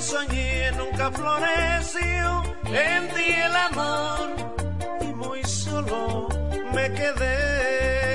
soñé 0.00 0.70
nunca 0.72 1.10
floreció 1.10 2.42
en 2.64 3.08
ti 3.14 3.32
el 3.32 3.56
amor 3.56 4.30
y 5.00 5.06
muy 5.14 5.42
solo 5.44 6.28
me 6.72 6.92
quedé. 6.92 8.07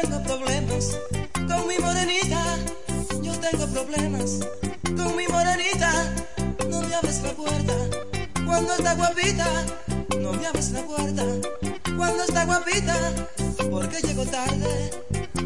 tengo 0.00 0.22
problemas 0.22 0.96
con 1.34 1.66
mi 1.66 1.78
morenita. 1.78 2.42
Yo 3.22 3.32
tengo 3.38 3.66
problemas 3.66 4.40
con 4.96 5.16
mi 5.16 5.26
morenita. 5.26 5.90
No 6.68 6.82
me 6.82 6.94
abres 6.94 7.22
la 7.22 7.32
puerta 7.32 7.74
cuando 8.46 8.74
está 8.74 8.94
guapita. 8.94 9.48
No 10.20 10.32
me 10.32 10.46
abres 10.46 10.70
la 10.70 10.82
puerta 10.82 11.24
cuando 11.96 12.22
está 12.22 12.44
guapita. 12.44 12.96
Porque 13.70 14.00
llego 14.02 14.24
tarde 14.26 14.90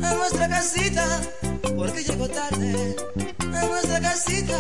a 0.03 0.15
nuestra 0.15 0.49
casita. 0.49 1.07
Porque 1.77 2.03
llego 2.05 2.29
tarde 2.29 2.97
a 3.41 3.67
nuestra 3.67 4.01
casita. 4.01 4.59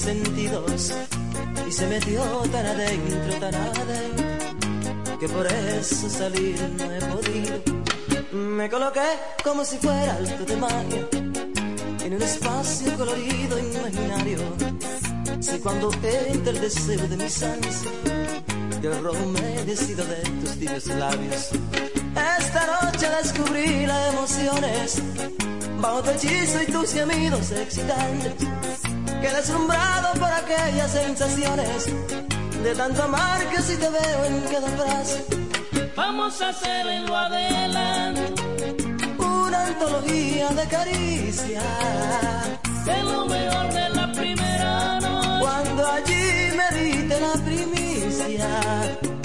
Sentidos 0.00 0.92
y 1.68 1.72
se 1.72 1.86
metió 1.86 2.22
tan 2.52 2.66
adentro, 2.66 3.34
tan 3.38 3.54
adentro 3.54 5.18
que 5.18 5.28
por 5.28 5.46
eso 5.46 6.08
salir 6.08 6.56
no 6.78 6.84
he 6.92 7.00
podido. 7.00 7.62
Me 8.32 8.70
coloqué 8.70 9.08
como 9.44 9.64
si 9.64 9.76
fuera 9.78 10.14
alto 10.14 10.44
de 10.44 10.56
magia 10.56 11.08
en 12.04 12.14
un 12.14 12.22
espacio 12.22 12.96
colorido 12.96 13.58
imaginario. 13.58 14.38
Si 15.40 15.58
cuando 15.58 15.90
entra 15.92 16.52
el 16.52 16.60
deseo 16.60 17.06
de 17.08 17.16
mis 17.16 17.42
ansias, 17.42 17.84
robo 19.02 19.32
decido 19.66 20.04
de 20.04 20.22
tus 20.40 20.58
tibios 20.58 20.86
labios 20.86 21.50
esta 22.38 22.66
noche 22.66 23.06
descubrí 23.22 23.86
las 23.86 24.12
emociones 24.12 25.02
bajo 25.80 26.02
tu 26.02 26.10
hechizo 26.10 26.62
y 26.62 26.66
tus 26.66 26.92
gemidos 26.92 27.52
excitantes. 27.52 28.34
Que 29.20 29.28
deslumbrado 29.28 30.14
por 30.18 30.30
aquellas 30.32 30.90
sensaciones 30.90 31.86
de 32.62 32.74
tanto 32.74 33.02
amar 33.02 33.46
que 33.50 33.60
si 33.60 33.76
te 33.76 33.88
veo 33.88 34.24
en 34.24 34.40
cada 34.52 34.68
frase. 34.68 35.24
Vamos 35.94 36.40
a 36.40 36.48
hacer 36.48 36.86
en 36.86 37.06
lo 37.06 37.16
adelante 37.16 38.34
una 39.18 39.66
antología 39.66 40.48
de 40.48 40.66
caricia. 40.68 41.62
De 42.86 43.02
lo 43.02 43.26
mejor 43.26 43.72
de 43.72 43.88
la 43.90 44.12
primera 44.12 45.00
noche. 45.00 45.40
Cuando 45.40 45.86
allí 45.86 46.52
me 46.56 46.80
diste 46.80 47.20
la 47.20 47.32
primicia. 47.44 49.19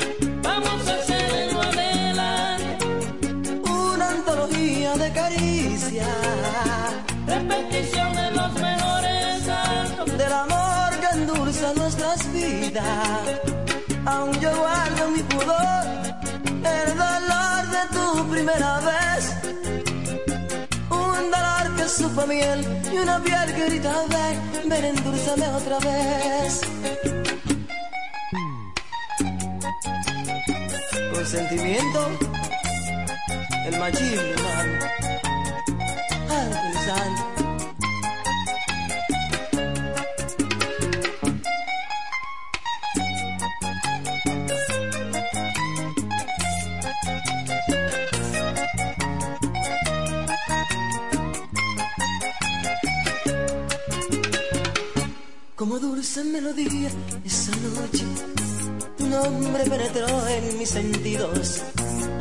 Aún 12.77 14.37
yo 14.41 14.53
guardo 14.53 15.09
mi 15.11 15.23
pudor, 15.23 15.85
el 16.45 16.97
dolor 16.97 17.61
de 17.71 17.83
tu 17.95 18.29
primera 18.29 18.81
vez. 18.81 19.33
Un 20.89 21.31
dolor 21.31 21.75
que 21.77 21.87
supo 21.87 22.27
miel 22.27 22.65
y 22.91 22.97
una 22.97 23.19
piel 23.23 23.53
que 23.55 23.65
grita 23.67 23.93
ven, 24.09 24.69
ven 24.69 24.85
endulzame 24.85 25.47
otra 25.47 25.79
vez. 25.79 26.61
Con 31.13 31.25
sentimiento 31.25 32.11
el 33.67 33.79
machismo, 33.79 34.49
dulce 34.73 35.04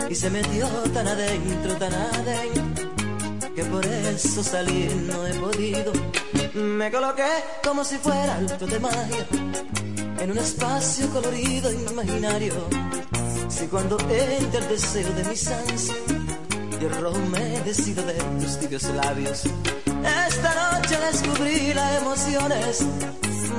y 0.09 0.14
se 0.14 0.31
metió 0.31 0.69
tan 0.93 1.09
adentro, 1.09 1.75
tan 1.77 1.93
adentro, 1.93 2.88
que 3.53 3.64
por 3.64 3.85
eso 3.85 4.45
salir 4.45 4.95
no 4.95 5.27
he 5.27 5.35
podido. 5.35 5.93
Me 6.55 6.88
coloqué 6.93 7.33
como 7.64 7.85
si 7.85 7.97
fuera 7.97 8.37
alto 8.37 8.64
de 8.67 8.79
magia 8.79 9.27
en 10.21 10.31
un 10.31 10.38
espacio 10.38 11.11
colorido 11.11 11.73
imaginario. 11.73 12.55
Si 13.49 13.67
cuando 13.67 13.99
entra 13.99 14.61
el 14.61 14.69
deseo 14.69 15.12
de 15.14 15.25
mis 15.25 15.49
ansias, 15.49 15.97
yo 16.81 17.11
me 17.33 17.61
decido 17.62 18.05
de 18.05 18.14
tus 18.40 18.61
tibios 18.61 18.85
labios. 18.85 19.43
Esta 20.29 20.79
noche 20.79 20.97
descubrí 21.11 21.75
las 21.75 22.01
emociones 22.01 22.87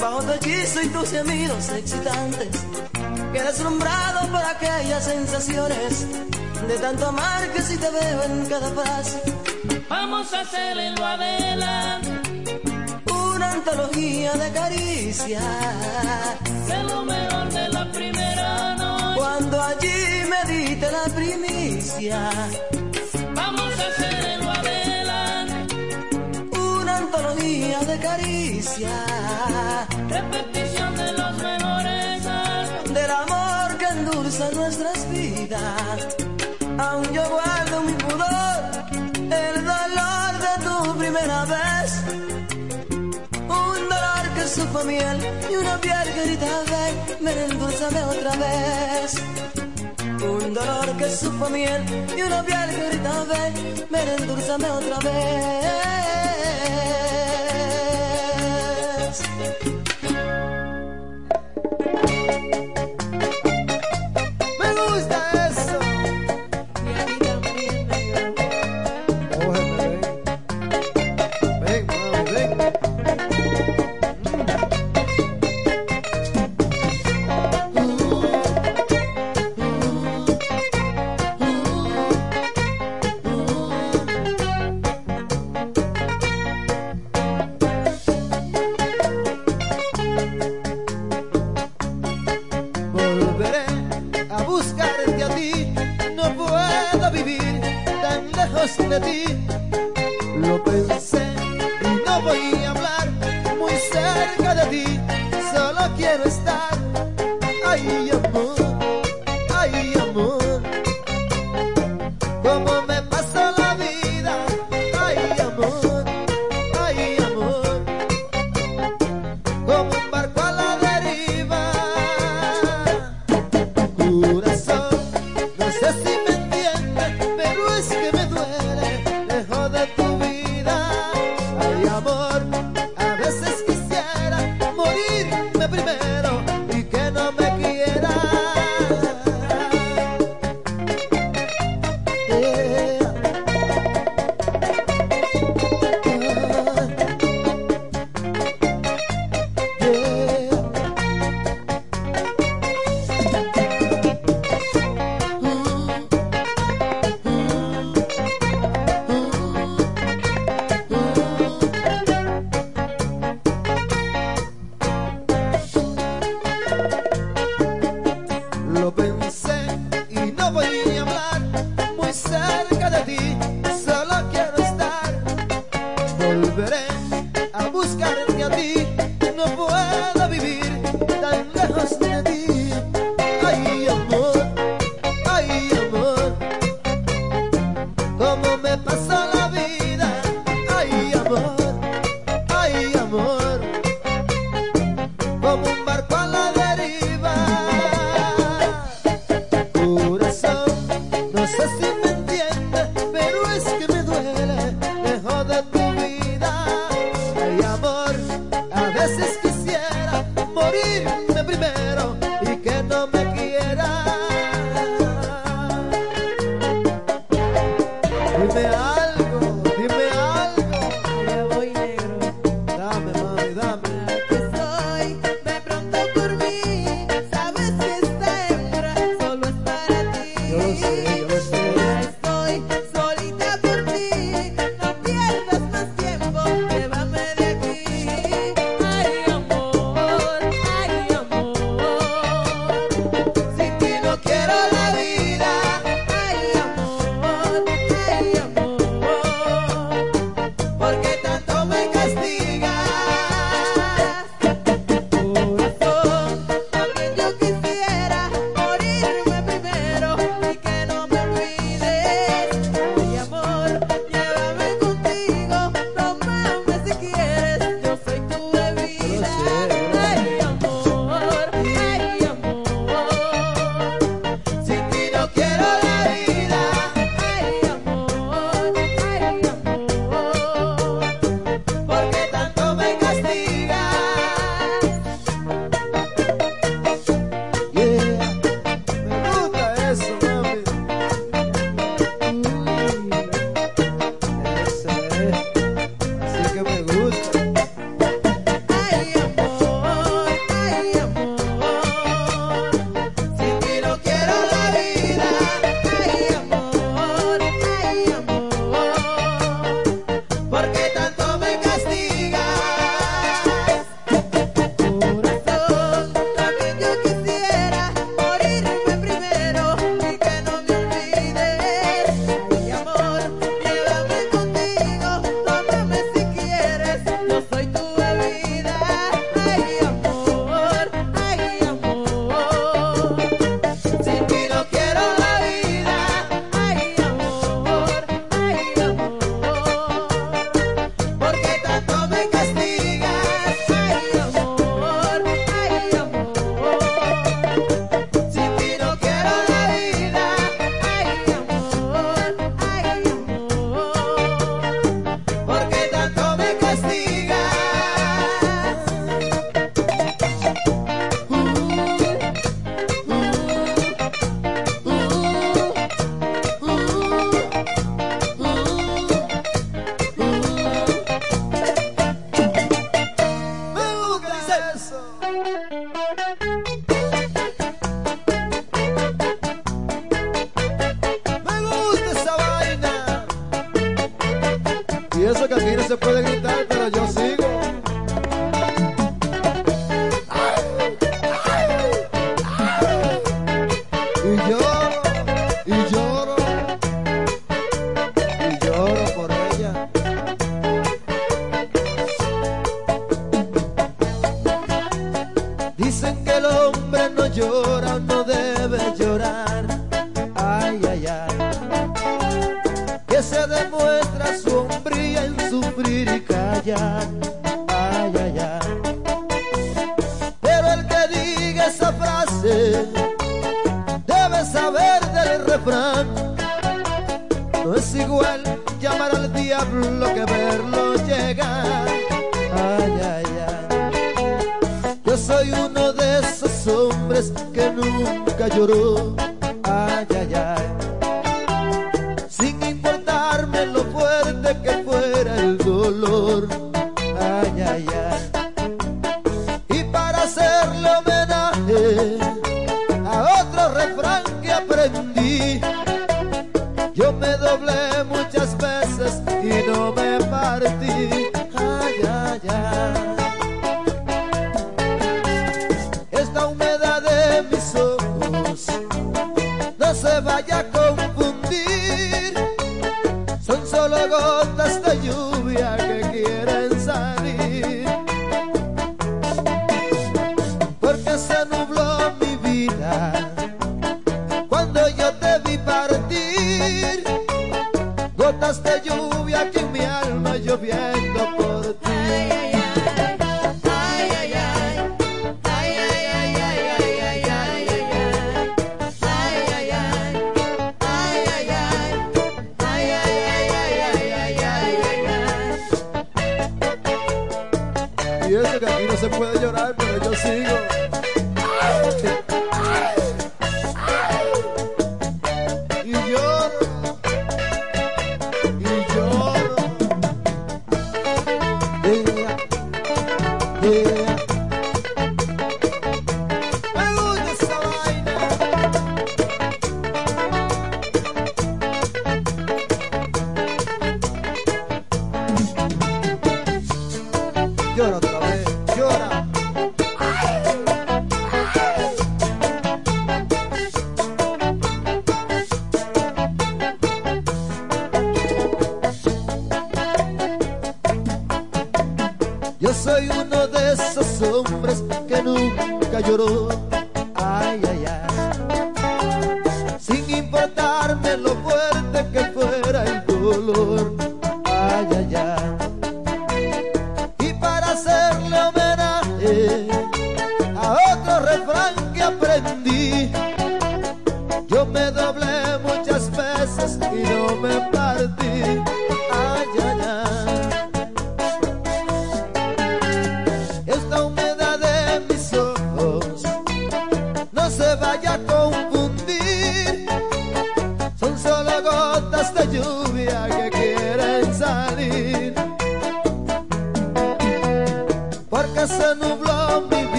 bajo 0.00 0.22
tu 0.22 0.32
hechizo 0.32 0.80
y 0.82 0.88
tus 0.88 1.10
gemidos 1.10 1.68
excitantes. 1.70 2.48
Que 3.32 3.42
deslumbrado 3.42 4.28
por 4.28 4.42
aquellas 4.42 5.04
sensaciones 5.04 6.06
de 6.66 6.78
tanto 6.78 7.06
amar 7.06 7.52
que 7.52 7.62
si 7.62 7.76
te 7.76 7.90
veo 7.90 8.22
en 8.24 8.46
cada 8.46 8.70
frase. 8.70 9.22
Vamos 9.88 10.32
a 10.32 10.40
hacer 10.40 10.78
en 10.78 10.94
lo 10.94 11.04
adelante 11.04 12.60
una 13.12 13.52
antología 13.52 14.32
de 14.32 14.52
caricias. 14.52 15.42
De 16.66 16.82
lo 16.84 17.04
mejor 17.04 17.48
de 17.50 17.68
la 17.68 17.92
primera 17.92 18.74
noche. 18.74 19.14
Cuando 19.18 19.62
allí 19.62 20.24
me 20.32 20.52
diste 20.52 20.90
la 20.90 21.04
primicia. 21.14 22.30
Vamos 23.34 23.72
a 23.78 23.86
hacer 23.88 24.26
en 24.26 24.44
lo 24.44 24.50
adelante 24.50 25.76
una 26.58 26.96
antología 26.96 27.78
de 27.80 27.98
caricias. 27.98 28.92
Repetición 30.08 30.67
Aún 36.78 37.04
yo 37.12 37.28
guardo 37.28 37.80
mi 37.82 37.92
pudor, 37.92 38.60
el 39.42 39.56
dolor 39.72 40.32
de 40.46 40.52
tu 40.64 40.98
primera 40.98 41.44
vez. 41.44 41.90
Un 43.64 43.78
dolor 43.92 44.24
que 44.36 44.44
supo 44.48 44.84
miel 44.84 45.18
y 45.50 45.56
una 45.56 45.76
piel 45.80 46.06
que 46.14 46.24
grita 46.26 46.46
ven, 46.70 46.94
ven, 47.24 47.38
endulzame 47.50 48.02
otra 48.04 48.36
vez. 48.36 49.14
Un 50.22 50.54
dolor 50.54 50.96
que 50.96 51.08
supo 51.16 51.48
miel 51.50 51.82
y 52.16 52.22
una 52.22 52.42
piel 52.42 52.70
que 52.70 52.88
grita 52.90 53.24
ven, 53.24 53.86
ven, 53.90 54.08
endulzame 54.18 54.70
otra 54.70 54.98
vez. 54.98 55.48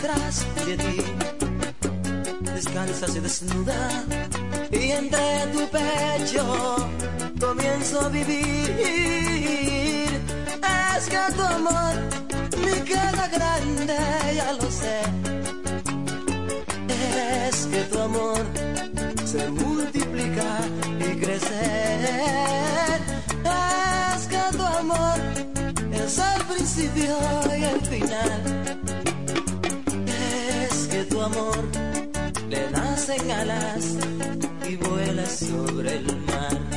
detrás 0.00 0.46
de 0.66 0.76
ti. 0.76 0.96
Descansas 2.40 3.16
y 3.16 3.20
desnuda 3.20 4.04
y 4.70 4.90
entre 4.92 5.46
tu 5.52 5.62
pecho 5.76 6.44
comienzo 7.40 8.00
a 8.00 8.08
vivir. 8.08 10.08
Es 10.96 11.04
que 11.12 11.22
tu 11.36 11.42
amor 11.42 11.94
me 12.64 12.74
queda 12.84 13.28
grande, 13.36 13.98
ya 14.36 14.52
lo 14.52 14.70
sé. 14.70 15.00
Es 17.48 17.66
que 17.66 17.82
tu 17.90 17.98
amor 18.00 18.42
se 19.24 19.50
multiplica 19.50 20.50
y 21.00 21.16
crece. 21.22 21.62
Es 24.14 24.26
que 24.26 24.42
tu 24.56 24.62
amor 24.62 25.18
es 25.92 26.18
el 26.18 26.42
principio 26.52 27.16
y 27.58 27.64
el 27.64 27.80
final. 27.86 28.27
y 34.68 34.76
vuela 34.76 35.26
sobre 35.26 35.96
el 35.96 36.06
mar. 36.26 36.67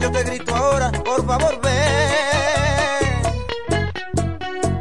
yo 0.00 0.10
te 0.10 0.22
grito 0.24 0.54
ahora, 0.54 0.90
por 0.92 1.24
favor 1.26 1.60
ven. 1.60 1.72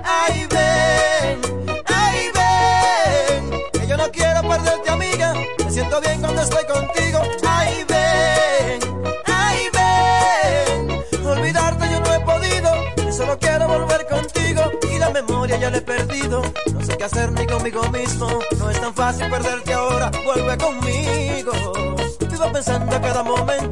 Ay, 0.04 0.48
ven, 0.50 1.42
ay, 1.86 2.32
ven. 2.34 3.62
Que 3.74 3.88
yo 3.88 3.98
no 3.98 4.10
quiero 4.12 4.42
perderte, 4.42 4.90
amiga. 4.90 5.34
Me 5.64 5.72
siento 5.72 6.02
bien 6.02 6.22
cuando 6.22 6.42
estoy 6.42 6.66
contigo. 6.66 7.22
Ay, 7.48 7.86
ven, 7.88 8.80
ay, 9.26 9.70
ven. 9.74 11.26
Olvidarte 11.26 11.90
yo 11.92 12.00
no 12.00 12.14
he 12.14 12.20
podido. 12.22 12.72
Yo 12.98 13.12
solo 13.12 13.38
quiero 13.40 13.68
volver 13.68 14.08
contigo. 14.08 14.62
Y 14.94 14.98
la 15.00 15.10
memoria 15.10 15.58
ya 15.58 15.70
la 15.70 15.78
he 15.78 15.82
perdido. 15.82 16.42
No 16.74 16.86
sé 16.86 16.98
qué 16.98 17.04
hacer 17.04 17.32
ni 17.32 17.46
conmigo 17.46 17.84
mismo. 17.90 18.28
No 18.58 18.70
es 18.70 18.80
tan 18.80 18.94
fácil 18.94 19.30
perderte 19.30 19.74
ahora. 19.74 20.12
Vuelve 20.26 20.58
conmigo. 20.58 21.52
Vivo 22.30 22.52
pensando 22.52 23.02
cada 23.02 23.24
momento 23.24 23.71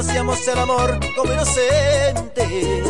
hacíamos 0.00 0.48
el 0.48 0.58
amor 0.58 0.98
como 1.14 1.32
inocentes. 1.32 2.89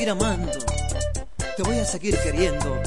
Seguir 0.00 0.12
amando. 0.12 0.50
Te 1.58 1.62
voy 1.62 1.78
a 1.78 1.84
seguir 1.84 2.16
queriendo, 2.22 2.80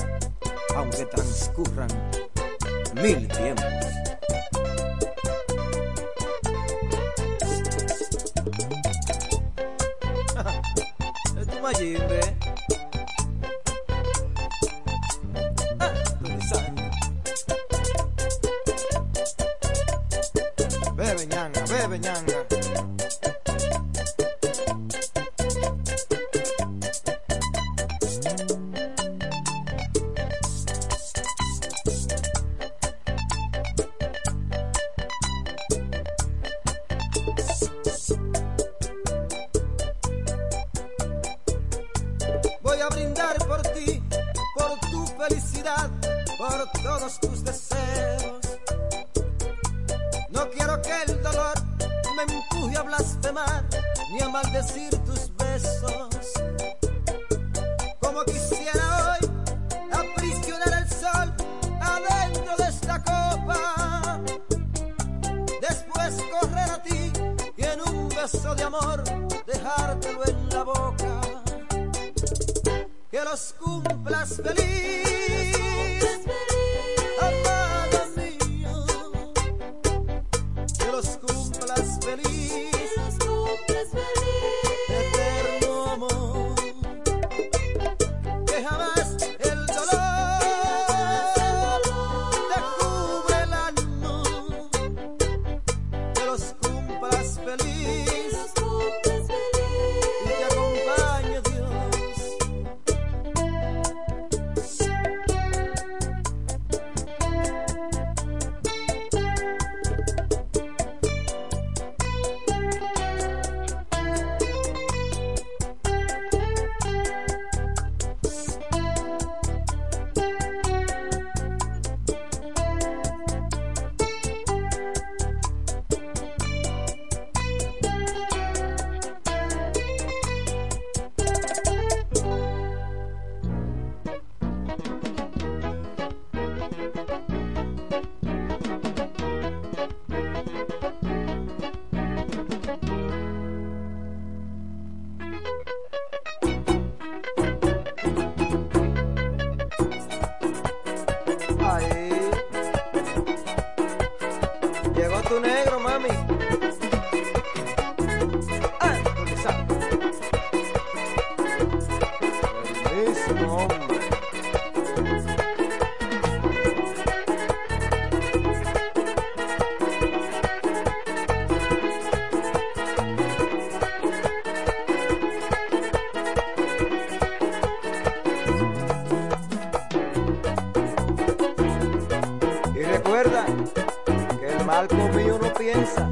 lo 184.98 185.08
mío 185.10 185.40
no 185.42 185.54
piensa. 185.54 186.10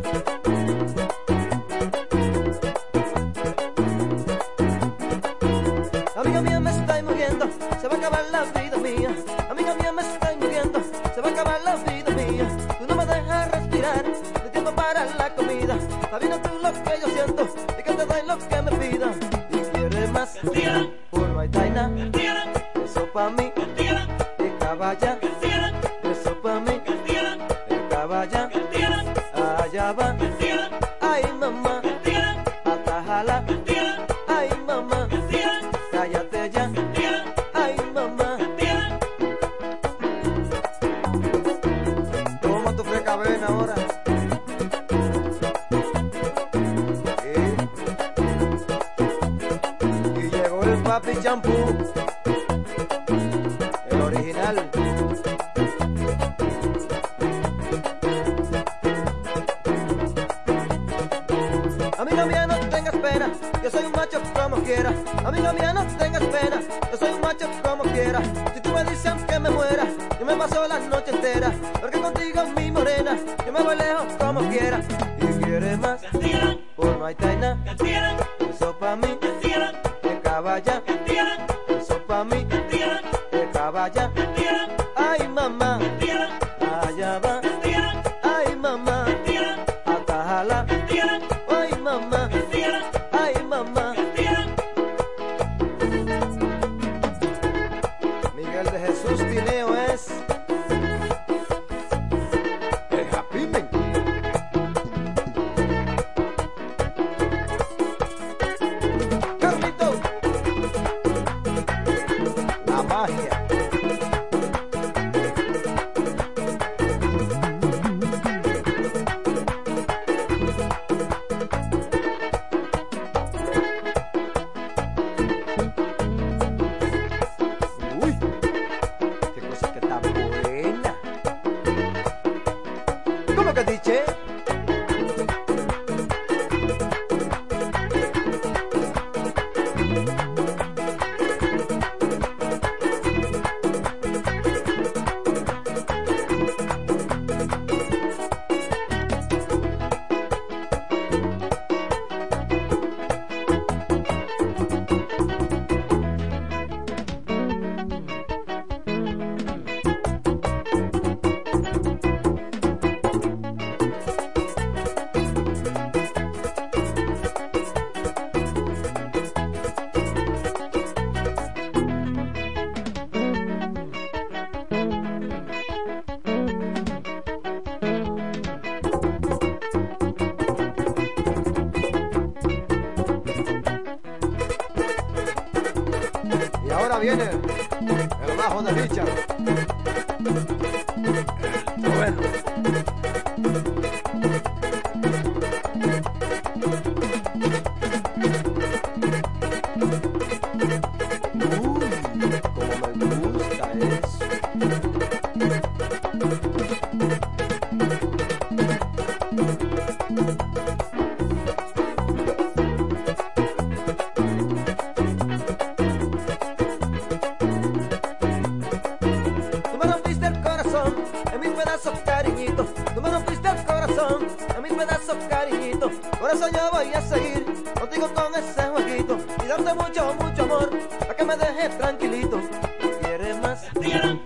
Amiga 6.15 6.41
mía, 6.41 6.59
me 6.59 6.71
estoy 6.71 7.03
muriendo, 7.03 7.49
se 7.81 7.87
va 7.87 7.95
a 7.95 7.97
acabar 7.97 8.23
la 8.31 8.43
vida 8.43 8.77
mía. 8.77 9.15
Amiga 9.49 9.75
mía, 9.75 9.91
me 9.91 10.01
estoy 10.01 10.35
muriendo, 10.37 10.79
se 11.13 11.21
va 11.21 11.29
a 11.29 11.31
acabar 11.31 11.61
la 11.63 11.75
vida 11.75 12.11
mía. 12.11 12.47
Tú 12.79 12.87
no 12.87 12.95
me 12.95 13.05
dejas 13.05 13.51
respirar, 13.51 14.03
de 14.43 14.49
tiempo 14.49 14.71
para 14.73 15.05
la 15.05 15.35
comida. 15.35 15.77
Sabiendo 16.09 16.39
tú 16.41 16.49
lo 16.61 16.73
que 16.73 16.99
yo 17.01 17.07
siento, 17.07 17.47
y 17.79 17.83
que 17.83 17.93
te 17.93 18.05
doy 18.05 18.21
lo 18.27 18.37
que 18.37 18.61
me 18.61 18.71
pidas. 18.71 19.20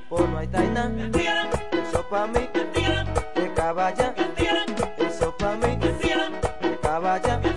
Por 0.10 0.30
no 0.30 0.38
hay 0.38 0.48
taina, 0.48 0.92
eso 1.72 2.06
pa' 2.10 2.28
mí, 2.28 2.50
de 3.36 3.54
caballa, 3.54 4.14
eso 4.98 5.36
pa' 5.38 5.56
mí, 5.56 5.76
de 5.78 6.80
caballa. 6.82 7.55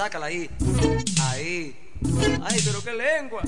Sácala 0.00 0.26
ahí. 0.26 0.48
Ahí. 1.28 1.76
Ay, 2.42 2.58
pero 2.64 2.82
qué 2.82 2.94
lengua. 2.94 3.42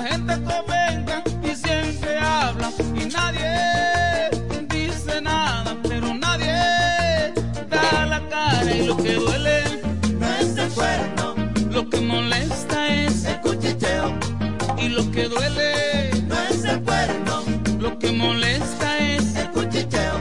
La 0.00 0.08
gente 0.08 0.34
comenta 0.44 1.22
y 1.42 1.54
siempre 1.54 2.18
habla 2.18 2.70
y 2.94 3.04
nadie 3.06 4.30
dice 4.68 5.20
nada, 5.20 5.76
pero 5.82 6.14
nadie 6.14 6.54
da 7.68 8.06
la 8.06 8.20
cara 8.28 8.74
y 8.74 8.86
lo 8.86 8.96
que 8.96 9.14
duele, 9.14 9.62
No 10.18 10.26
es 10.40 10.56
el 10.56 10.70
cuerno, 10.70 11.34
lo 11.70 11.90
que 11.90 12.00
molesta 12.00 12.88
es 12.88 13.24
el 13.24 13.40
cuchicheo, 13.40 14.18
y 14.78 14.88
lo 14.88 15.10
que 15.10 15.28
duele, 15.28 16.10
no 16.28 16.36
es 16.50 16.64
el 16.64 16.80
cuerno, 16.82 17.44
lo 17.78 17.98
que 17.98 18.10
molesta 18.12 18.98
es 18.98 19.34
el 19.36 19.50
cuchicheo. 19.50 20.16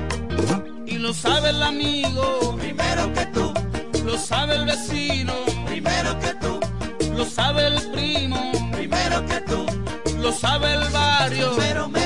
y 0.88 0.98
lo 0.98 1.14
sabe 1.14 1.50
el 1.52 1.64
amigo, 1.64 2.58
Primero 2.60 3.14
que 3.14 3.26
tú, 3.28 3.54
lo 4.04 4.18
sabe 4.18 4.56
el 4.56 4.66
vecino, 4.66 5.34
primero 5.68 6.20
que 6.20 6.34
tú, 6.42 6.60
lo 7.16 7.26
sabe 7.26 7.68
el 7.68 7.82
primo, 7.92 8.52
lo 10.22 10.32
sabe 10.32 10.74
el 10.74 10.90
barrio 10.90 11.99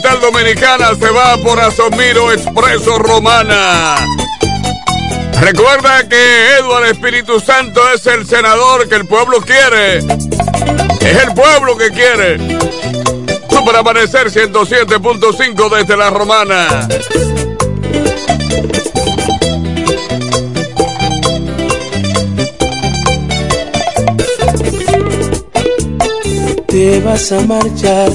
capital 0.00 0.20
dominicana 0.20 0.94
se 0.94 1.10
va 1.10 1.36
por 1.38 1.58
Asomiro 1.58 2.32
Expreso 2.32 2.98
Romana. 2.98 3.96
Recuerda 5.40 6.08
que 6.08 6.56
Eduardo 6.58 6.86
Espíritu 6.86 7.40
Santo 7.40 7.80
es 7.92 8.06
el 8.06 8.24
senador 8.26 8.88
que 8.88 8.94
el 8.94 9.06
pueblo 9.06 9.40
quiere. 9.40 9.98
Es 9.98 11.24
el 11.24 11.34
pueblo 11.34 11.76
que 11.76 11.90
quiere. 11.90 12.38
Super 13.50 13.76
Amanecer 13.76 14.30
107.5 14.30 15.76
desde 15.76 15.96
la 15.96 16.10
Romana. 16.10 16.88
Te 26.68 27.00
vas 27.00 27.32
a 27.32 27.40
marchar, 27.40 28.12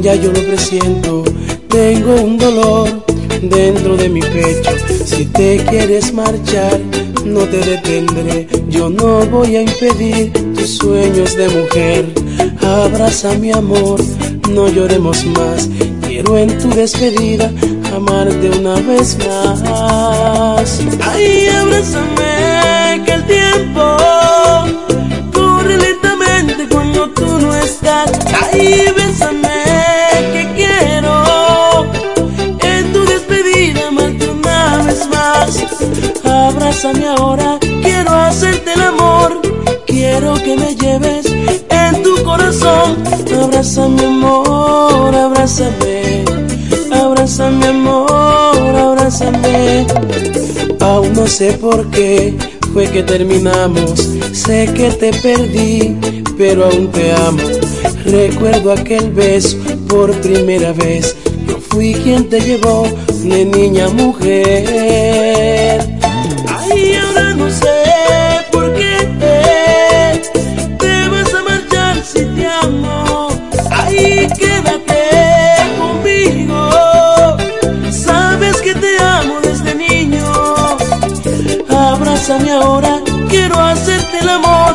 ya 0.00 0.14
yo 0.14 0.32
lo 0.32 0.40
presiento. 0.42 1.24
Tengo 1.68 2.14
un 2.22 2.38
dolor 2.38 3.04
dentro 3.42 3.96
de 3.96 4.08
mi 4.08 4.20
pecho. 4.20 4.70
Si 5.04 5.26
te 5.26 5.58
quieres 5.68 6.12
marchar, 6.12 6.80
no 7.24 7.40
te 7.40 7.58
detendré. 7.58 8.48
Yo 8.68 8.88
no 8.88 9.26
voy 9.26 9.56
a 9.56 9.62
impedir 9.62 10.32
tus 10.54 10.78
sueños 10.78 11.36
de 11.36 11.48
mujer. 11.48 12.06
Abraza 12.62 13.34
mi 13.34 13.52
amor, 13.52 14.00
no 14.50 14.68
lloremos 14.68 15.24
más. 15.26 15.68
Quiero 16.06 16.38
en 16.38 16.56
tu 16.58 16.68
despedida 16.70 17.50
amarte 17.94 18.50
una 18.58 18.74
vez 18.80 19.16
más. 19.26 20.80
Ay, 21.02 21.48
abrázame, 21.48 23.02
que 23.04 23.12
el 23.12 23.26
tiempo 23.26 23.96
Ahora, 36.86 37.58
quiero 37.82 38.12
hacerte 38.12 38.72
el 38.74 38.80
amor. 38.80 39.40
Quiero 39.86 40.34
que 40.34 40.56
me 40.56 40.76
lleves 40.76 41.26
en 41.26 42.02
tu 42.04 42.22
corazón. 42.22 43.02
Abrázame, 43.42 44.04
amor, 44.06 45.12
abrázame. 45.12 46.24
Abrázame, 46.92 47.66
amor, 47.66 48.76
abrázame. 48.76 49.84
Aún 50.78 51.12
no 51.14 51.26
sé 51.26 51.54
por 51.54 51.90
qué 51.90 52.38
fue 52.72 52.88
que 52.88 53.02
terminamos. 53.02 54.08
Sé 54.32 54.70
que 54.72 54.90
te 54.92 55.12
perdí, 55.12 55.96
pero 56.38 56.66
aún 56.66 56.86
te 56.92 57.12
amo. 57.12 57.42
Recuerdo 58.04 58.70
aquel 58.70 59.10
beso 59.10 59.56
por 59.88 60.12
primera 60.20 60.72
vez. 60.72 61.16
Yo 61.48 61.58
fui 61.58 61.94
quien 61.94 62.28
te 62.28 62.40
llevó 62.40 62.86
de 63.24 63.44
niña 63.44 63.86
a 63.86 63.88
mujer. 63.88 65.55
Abrázame 82.28 82.52
ahora, 82.54 83.00
quiero 83.28 83.54
hacerte 83.56 84.18
el 84.18 84.28
amor. 84.28 84.74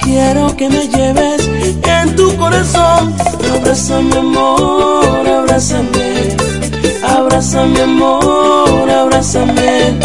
Quiero 0.00 0.54
que 0.56 0.68
me 0.68 0.86
lleves 0.86 1.50
en 1.82 2.14
tu 2.14 2.36
corazón. 2.36 3.12
Abrázame, 3.52 4.16
amor, 4.16 5.28
abrázame. 5.28 6.36
Abrázame, 7.02 7.82
amor, 7.82 8.88
abrázame. 8.88 9.98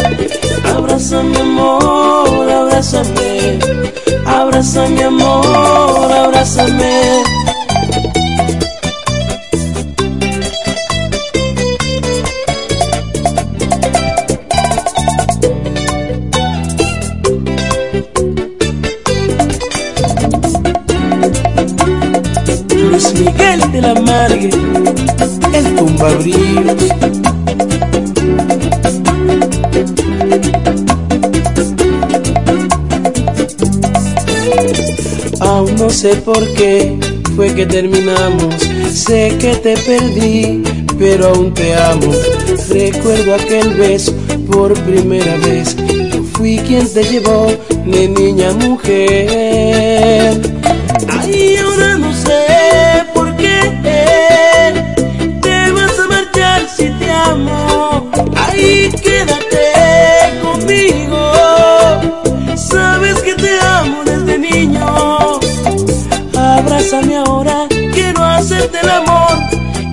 Abrázame, 0.66 1.38
amor, 1.38 2.52
abrázame. 2.52 3.60
Abrázame, 4.26 5.03
amor, 5.03 6.11
abrázame. 6.11 7.48
Sé 35.99 36.15
por 36.15 36.47
qué 36.53 36.97
fue 37.35 37.53
que 37.53 37.65
terminamos. 37.65 38.55
Sé 38.89 39.35
que 39.38 39.53
te 39.57 39.76
perdí, 39.76 40.63
pero 40.97 41.27
aún 41.27 41.53
te 41.53 41.76
amo. 41.76 42.13
Recuerdo 42.69 43.35
aquel 43.35 43.73
beso 43.73 44.13
por 44.49 44.73
primera 44.85 45.35
vez. 45.38 45.76
Yo 46.13 46.23
fui 46.23 46.57
quien 46.59 46.88
te 46.88 47.03
llevó 47.03 47.47
de 47.85 48.07
niña 48.07 48.51
a 48.51 48.53
mujer. 48.53 50.48
Quiero 68.60 68.65
hacerte 68.65 68.80
el 68.81 68.90
amor. 68.90 69.38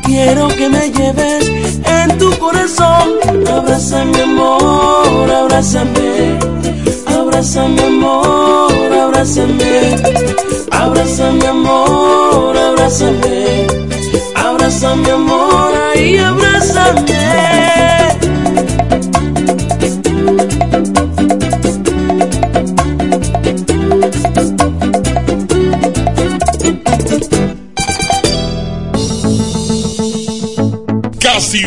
Quiero 0.03 0.49
que 0.49 0.69
me 0.69 0.91
lleves 0.91 1.81
en 1.85 2.19
tu 2.19 2.31
corazón. 2.39 3.11
Abrázame, 3.51 4.23
amor, 4.23 5.31
abrázame. 5.31 6.39
Abrázame, 7.07 7.83
amor, 7.83 8.93
abrázame. 8.93 9.97
Abrázame, 10.71 11.47
amor, 11.47 12.57
abrázame. 12.57 13.67
Abrázame, 14.35 15.11
amor, 15.11 15.73
ahí 15.93 16.19
abrázame. 16.19 17.96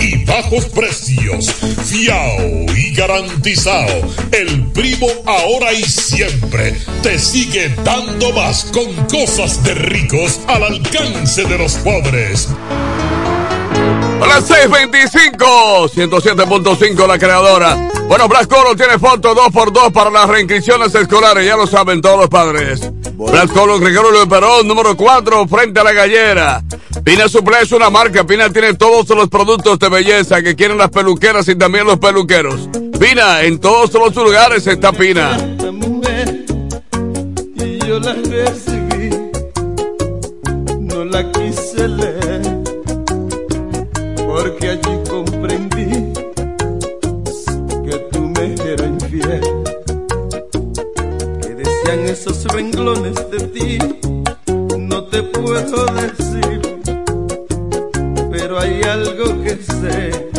y 0.00 0.24
bajos 0.24 0.64
precios. 0.66 1.52
Fiao 1.84 2.66
y 2.76 2.94
garantizado. 2.94 4.02
El 4.32 4.66
Primo 4.72 5.06
ahora 5.26 5.72
y 5.72 5.82
siempre 5.82 6.76
te 7.02 7.18
sigue 7.18 7.74
dando 7.84 8.32
más 8.32 8.64
con 8.72 8.92
cosas 9.06 9.62
de 9.62 9.74
ricos 9.74 10.40
al 10.46 10.62
alcance 10.62 11.44
de 11.44 11.58
los 11.58 11.74
pobres. 11.74 12.48
A 14.22 14.26
las 14.26 14.50
6.25, 14.50 15.90
107.5 15.90 17.06
la 17.06 17.18
creadora. 17.18 17.90
Bueno, 18.06 18.28
Blas 18.28 18.46
Colo 18.46 18.76
tiene 18.76 18.98
foto 18.98 19.34
2x2 19.34 19.92
para 19.92 20.10
las 20.10 20.28
reinscripciones 20.28 20.94
escolares, 20.94 21.46
ya 21.46 21.56
lo 21.56 21.66
saben 21.66 22.00
todos 22.00 22.18
los 22.18 22.28
padres. 22.28 22.80
Blas 23.14 23.50
Colo, 23.50 23.78
Gregorio 23.78 24.28
Perón, 24.28 24.68
número 24.68 24.96
4, 24.96 25.48
frente 25.48 25.80
a 25.80 25.84
la 25.84 25.92
gallera. 25.92 26.62
Pina 27.10 27.28
Suple 27.28 27.56
es 27.60 27.72
una 27.72 27.90
marca, 27.90 28.24
Pina 28.24 28.48
tiene 28.50 28.74
todos 28.74 29.08
los 29.08 29.28
productos 29.28 29.80
de 29.80 29.88
belleza 29.88 30.40
que 30.42 30.54
quieren 30.54 30.78
las 30.78 30.90
peluqueras 30.90 31.48
y 31.48 31.56
también 31.56 31.84
los 31.84 31.98
peluqueros. 31.98 32.68
Pina, 33.00 33.42
en 33.42 33.58
todos 33.58 33.92
los 33.94 34.14
lugares 34.14 34.64
está 34.68 34.92
Pina. 34.92 35.36
Y 37.56 37.78
yo 37.84 37.98
la 37.98 38.12
recibí, 38.12 39.10
no 40.78 41.04
la 41.04 41.32
quise 41.32 41.88
leer, 41.88 42.42
porque 44.16 44.68
allí 44.70 45.00
comprendí 45.10 46.12
que 47.90 47.98
tú 48.12 48.20
me 48.20 48.54
eras 48.54 48.86
infiel, 48.86 49.40
que 51.42 51.54
decían 51.56 52.08
esos 52.08 52.44
renglones 52.44 53.16
de 53.32 53.40
ti, 53.48 53.78
no 54.78 55.02
te 55.06 55.24
puedo 55.24 55.86
decir, 55.86 56.69
pero 58.50 58.62
hay 58.62 58.82
algo 58.82 59.44
que 59.44 59.54
sé, 59.62 60.29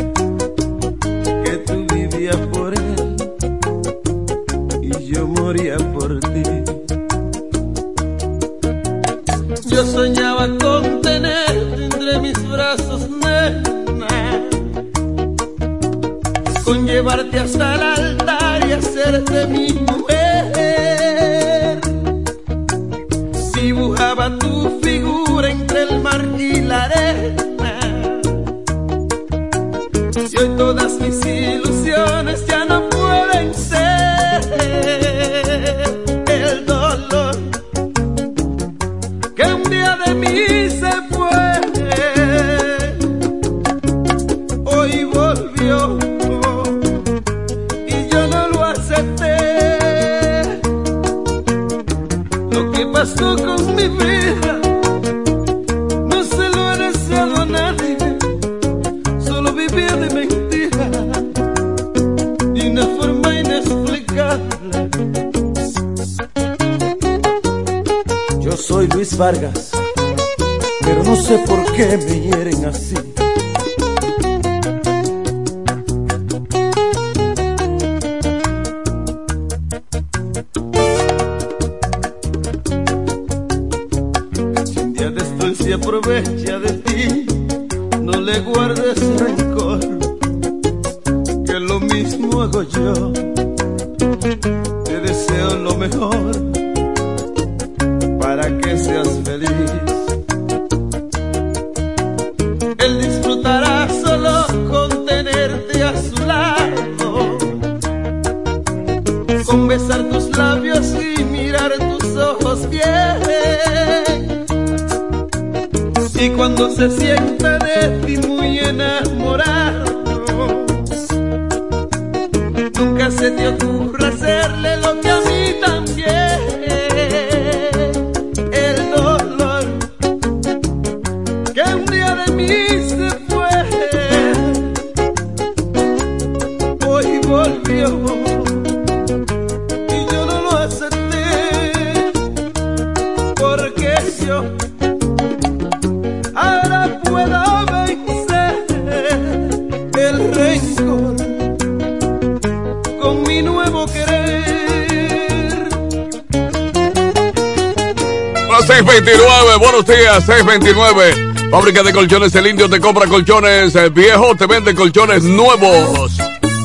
Fábrica 161.61 161.83
de 161.83 161.93
colchones 161.93 162.33
El 162.33 162.47
Indio 162.47 162.67
te 162.67 162.79
compra 162.79 163.05
colchones 163.05 163.75
viejos, 163.93 164.35
te 164.35 164.47
vende 164.47 164.73
colchones 164.73 165.21
nuevos. 165.21 166.17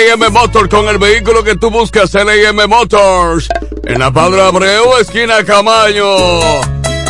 6:33 0.00 0.06
es 0.06 0.18
LM 0.18 0.30
Motors 0.30 0.68
con 0.68 0.88
el 0.88 0.98
vehículo 0.98 1.44
que 1.44 1.56
tú 1.56 1.70
buscas, 1.70 2.14
LM 2.14 2.66
Motors. 2.68 3.48
En 3.84 3.98
la 3.98 4.10
Padre 4.12 4.42
Abreu, 4.42 4.96
esquina 4.98 5.44
Camaño. 5.44 6.60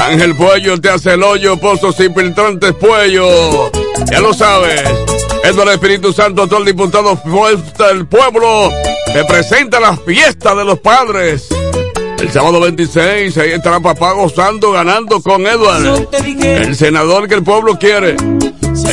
Ángel 0.00 0.34
Puello 0.34 0.80
te 0.80 0.90
hace 0.90 1.14
el 1.14 1.22
hoyo, 1.22 1.56
pozos 1.56 1.98
infiltrantes 2.00 2.72
Puello. 2.74 3.70
Ya 4.10 4.20
lo 4.20 4.32
sabes. 4.32 4.82
Eduardo 5.44 5.72
Espíritu 5.72 6.12
Santo, 6.12 6.46
todo 6.46 6.60
el 6.60 6.66
diputado 6.66 7.18
del 7.90 8.06
pueblo, 8.06 8.70
te 9.12 9.24
presenta 9.24 9.80
la 9.80 9.96
fiesta 9.96 10.54
de 10.54 10.64
los 10.64 10.78
padres. 10.80 11.48
El 12.18 12.30
sábado 12.30 12.60
26, 12.60 13.36
ahí 13.38 13.52
estará 13.52 13.80
papá 13.80 14.12
gozando, 14.12 14.72
ganando 14.72 15.22
con 15.22 15.46
Edward. 15.46 16.08
El 16.42 16.76
senador 16.76 17.28
que 17.28 17.34
el 17.34 17.42
pueblo 17.42 17.78
quiere. 17.78 18.16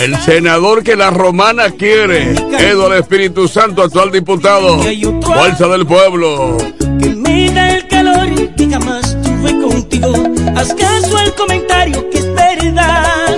El 0.04 0.16
senador 0.18 0.84
que 0.84 0.96
la 0.96 1.10
romana 1.10 1.72
quiere. 1.72 2.32
Eduardo 2.60 2.96
Espíritu 2.96 3.48
Santo, 3.48 3.82
actual 3.82 4.12
diputado. 4.12 4.80
Fuerza 5.22 5.68
del 5.68 5.86
pueblo. 5.86 6.58
que 7.00 7.10
me 7.10 7.52
da 7.52 7.78
el 7.78 7.88
calor 7.88 8.56
que 8.56 8.70
jamás 8.70 9.18
tuve 9.24 9.60
contigo. 9.60 10.14
Haz 10.56 10.74
caso 10.76 11.18
al 11.18 11.34
comentario 11.36 12.10
que 12.10 12.20
es 12.20 12.34
verdad. 12.36 13.38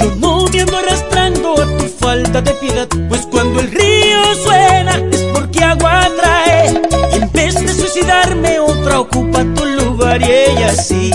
Yo 0.00 0.14
no 0.18 0.46
me 0.46 0.60
ando 0.60 0.78
arrastrando 0.78 1.52
a 1.62 1.76
tu 1.76 1.84
falta 1.84 2.40
de 2.40 2.52
piedad, 2.54 2.88
pues 3.08 3.26
cuando 3.30 3.60
el 3.60 3.70
río 3.70 4.34
suena 4.42 4.96
es 5.12 5.22
porque 5.34 5.64
agua 5.64 6.08
trae. 6.16 6.80
Y 7.12 7.22
en 7.22 7.32
vez 7.32 7.54
de 7.54 7.74
suicidarme, 7.74 8.58
otra 8.58 9.00
ocupa 9.00 9.44
tu 9.54 9.64
lugar 9.66 10.20
y 10.22 10.24
ella 10.24 10.74
sí 10.74 11.10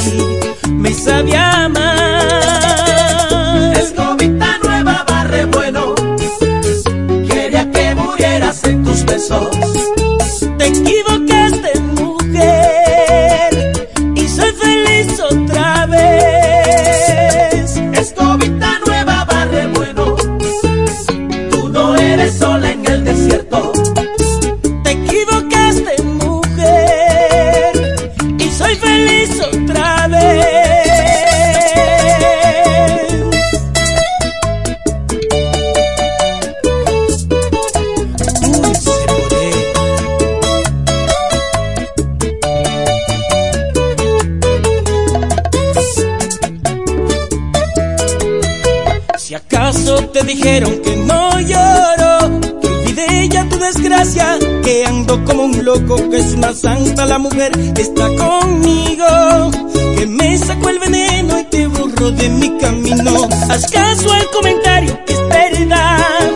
me 0.69 0.93
sabe 0.93 1.35
loco, 55.69 56.09
que 56.09 56.17
es 56.17 56.33
una 56.33 56.51
santa 56.53 57.05
la 57.05 57.19
mujer 57.19 57.51
que 57.75 57.81
está 57.83 58.07
conmigo, 58.15 59.05
que 59.97 60.05
me 60.07 60.35
sacó 60.37 60.69
el 60.69 60.79
veneno 60.79 61.39
y 61.39 61.43
te 61.43 61.67
borró 61.67 62.09
de 62.09 62.27
mi 62.29 62.57
camino. 62.57 63.29
Haz 63.49 63.69
caso 63.69 64.11
al 64.11 64.27
comentario 64.31 64.99
que 65.05 65.13
es 65.13 65.27
verdad. 65.29 66.31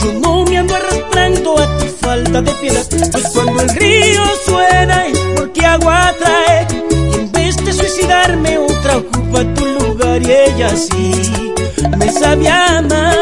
Yo 0.00 0.12
no 0.20 0.44
me 0.44 0.58
ando 0.58 0.76
arrastrando 0.76 1.58
a 1.58 1.78
tu 1.78 1.86
falta 2.04 2.40
de 2.40 2.52
piedad, 2.60 2.86
pues 3.10 3.28
cuando 3.34 3.62
el 3.62 3.68
río 3.70 4.22
suena 4.46 5.06
es 5.08 5.18
porque 5.36 5.66
agua 5.66 6.14
trae. 6.20 6.66
Y 7.10 7.14
en 7.14 7.32
vez 7.32 7.56
de 7.64 7.72
suicidarme, 7.72 8.58
otra 8.58 8.98
ocupa 8.98 9.38
tu 9.54 9.66
lugar 9.66 10.22
y 10.22 10.30
ella 10.30 10.70
sí 10.76 11.52
me 11.98 12.12
sabe 12.12 12.48
amar. 12.48 13.21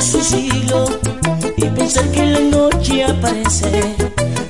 Es 0.00 0.14
un 0.14 0.24
siglo, 0.24 0.86
y 1.58 1.64
pensar 1.66 2.10
que 2.10 2.24
la 2.24 2.40
noche 2.40 3.04
aparece. 3.04 3.96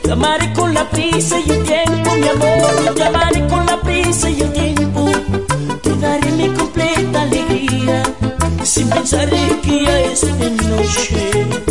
Te 0.01 0.13
amaré 0.13 0.53
con 0.53 0.73
la 0.73 0.89
prisa 0.89 1.41
y 1.45 1.51
el 1.51 1.63
tiempo, 1.65 2.15
mi 2.15 2.29
amor. 2.29 2.95
Te 2.95 3.03
amaré 3.03 3.47
con 3.49 3.67
la 3.67 3.81
prisa 3.81 4.31
y 4.31 4.41
el 4.43 4.53
tiempo. 4.53 5.11
Te 5.83 5.97
daré 5.97 6.31
mi 6.33 6.49
completa 6.51 7.23
alegría. 7.23 8.03
Sin 8.63 8.89
pensar 8.91 9.29
en 9.35 9.61
que 9.63 9.85
ya 9.85 10.01
es 10.01 10.21
de 10.39 10.51
noche 10.51 11.70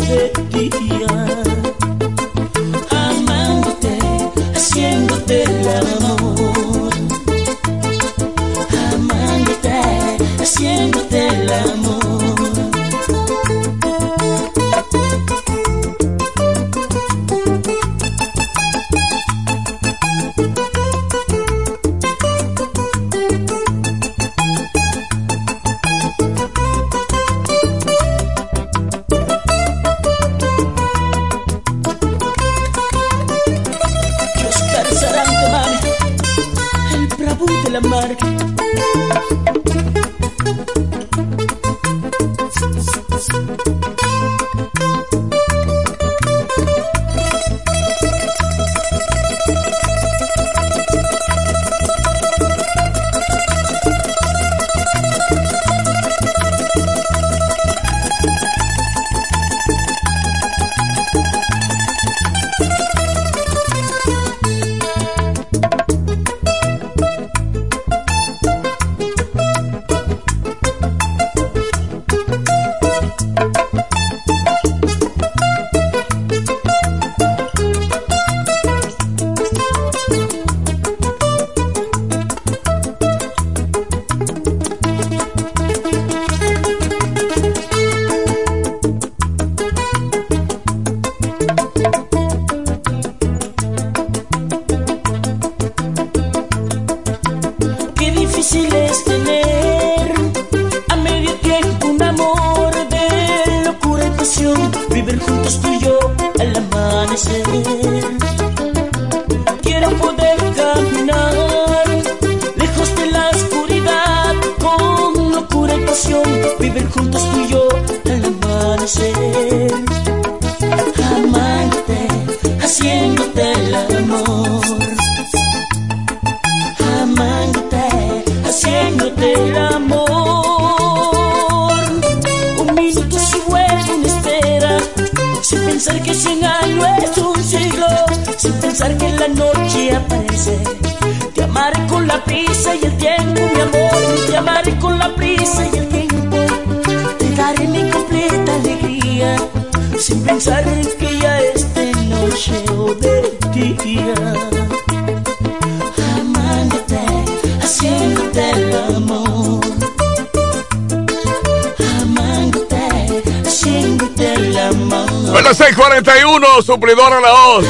641, 166.60 166.62
suplidora 166.62 167.20
la 167.20 167.32
hoz. 167.32 167.64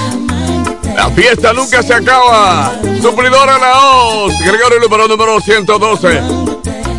La 0.94 1.10
fiesta 1.10 1.52
nunca 1.52 1.82
se 1.82 1.94
acaba. 1.94 2.72
Suplidora 3.00 3.58
la 3.58 3.80
hoz. 3.80 4.34
Gregorio 4.40 4.80
número 4.80 5.08
número 5.08 5.40
112. 5.40 6.20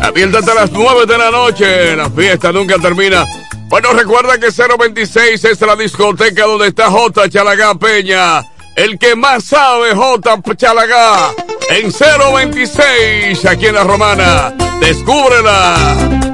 Abierta 0.02 0.38
hasta 0.38 0.54
las 0.54 0.72
9 0.72 1.06
de 1.06 1.18
la 1.18 1.30
noche. 1.30 1.96
La 1.96 2.10
fiesta 2.10 2.52
nunca 2.52 2.78
termina. 2.78 3.24
Bueno, 3.68 3.92
recuerda 3.92 4.38
que 4.38 4.48
026 4.50 5.44
es 5.44 5.60
la 5.60 5.76
discoteca 5.76 6.44
donde 6.44 6.68
está 6.68 6.90
J. 6.90 7.28
Chalagá 7.28 7.74
Peña. 7.74 8.42
El 8.74 8.98
que 8.98 9.14
más 9.14 9.44
sabe, 9.44 9.94
J. 9.94 10.40
Chalagá. 10.56 11.30
En 11.70 11.92
026, 11.92 13.44
aquí 13.44 13.66
en 13.66 13.74
la 13.74 13.84
Romana. 13.84 14.54
Descúbrela. 14.80 16.31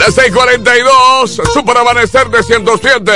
La 0.00 0.06
642, 0.06 1.42
Super 1.52 1.76
Amanecer 1.76 2.30
de 2.30 2.42
107. 2.42 3.12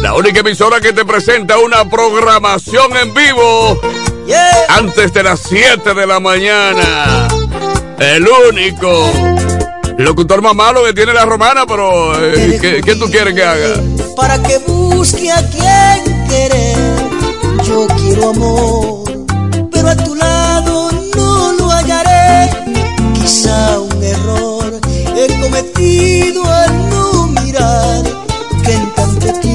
La 0.00 0.14
única 0.14 0.40
emisora 0.40 0.80
que 0.80 0.94
te 0.94 1.04
presenta 1.04 1.58
una 1.58 1.84
programación 1.84 2.96
en 2.96 3.12
vivo 3.12 3.78
antes 4.70 5.12
de 5.12 5.22
las 5.22 5.40
7 5.40 5.92
de 5.92 6.06
la 6.06 6.20
mañana. 6.20 7.28
El 7.98 8.26
único. 8.26 9.12
Locutor 9.98 10.40
más 10.40 10.54
malo 10.54 10.82
que 10.84 10.94
tiene 10.94 11.12
la 11.12 11.26
romana, 11.26 11.66
pero 11.66 12.18
eh, 12.18 12.56
¿qué, 12.58 12.80
qué 12.80 12.94
tú 12.94 13.10
quieres 13.10 13.34
que 13.34 13.44
haga? 13.44 13.74
para 14.16 14.42
que 14.42 14.56
busque 14.66 15.30
a 15.30 15.46
quien 15.50 16.28
querer. 16.28 16.76
Yo 17.64 17.86
quiero 17.98 18.30
amor, 18.30 19.04
pero 19.70 19.88
a 19.90 19.96
tu 19.96 20.14
lado 20.14 20.27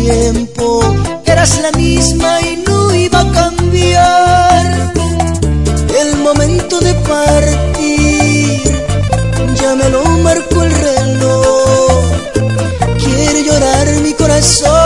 tiempo 0.03 0.81
eras 1.25 1.61
la 1.61 1.71
misma 1.77 2.41
y 2.41 2.57
no 2.67 2.93
iba 2.93 3.21
a 3.21 3.31
cambiar. 3.31 4.93
El 6.01 6.17
momento 6.17 6.79
de 6.81 6.93
partir 7.11 8.61
ya 9.61 9.75
me 9.75 9.87
lo 9.89 10.03
marcó 10.27 10.63
el 10.63 10.71
reloj 10.71 12.03
quiere 13.01 13.43
llorar 13.43 13.87
mi 14.01 14.13
corazón. 14.13 14.82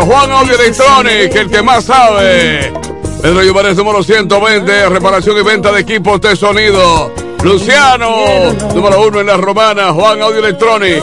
Juan 0.00 0.30
Audio 0.32 0.54
Electronic, 0.54 1.34
el 1.34 1.50
que 1.50 1.62
más 1.62 1.84
sabe. 1.84 2.72
Pedro 3.20 3.42
Lluvares, 3.42 3.76
número 3.76 4.02
120, 4.02 4.88
reparación 4.88 5.36
y 5.38 5.42
venta 5.42 5.70
de 5.70 5.80
equipos 5.80 6.20
de 6.20 6.34
sonido. 6.34 7.12
Luciano, 7.42 8.52
número 8.74 9.06
uno 9.06 9.20
en 9.20 9.26
la 9.26 9.36
romana. 9.36 9.92
Juan 9.92 10.22
Audio 10.22 10.38
Electronic. 10.38 11.02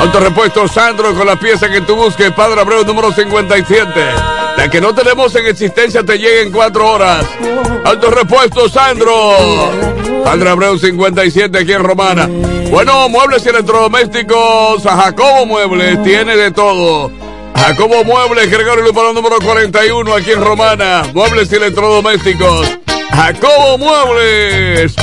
Autorepuesto 0.00 0.66
Sandro 0.66 1.14
con 1.14 1.26
la 1.26 1.36
pieza 1.36 1.68
que 1.68 1.82
tú 1.82 1.94
busques. 1.94 2.32
Padre 2.32 2.60
Abreu, 2.62 2.84
número 2.84 3.12
57. 3.12 3.90
La 4.56 4.70
que 4.70 4.80
no 4.80 4.94
tenemos 4.94 5.34
en 5.36 5.46
existencia 5.46 6.02
te 6.02 6.18
llega 6.18 6.40
en 6.40 6.52
cuatro 6.52 6.92
horas. 6.92 7.26
Autorepuesto 7.84 8.68
Sandro. 8.68 9.12
Padre 10.24 10.50
Abreu 10.50 10.78
57 10.78 11.58
aquí 11.58 11.72
en 11.72 11.84
Romana. 11.84 12.28
Bueno, 12.70 13.08
muebles 13.08 13.44
y 13.44 13.50
electrodomésticos. 13.50 14.86
A 14.86 14.96
Jacobo 15.02 15.46
Muebles 15.46 16.02
tiene 16.02 16.36
de 16.36 16.50
todo. 16.50 17.19
Jacobo 17.60 18.02
Muebles, 18.04 18.50
Gregorio 18.50 18.82
Lupano 18.82 19.12
número 19.12 19.38
41 19.38 20.14
aquí 20.14 20.30
en 20.30 20.42
Romana. 20.42 21.02
Muebles 21.12 21.52
y 21.52 21.56
electrodomésticos. 21.56 22.66
Jacobo 23.14 23.76
Muebles. 23.76 24.96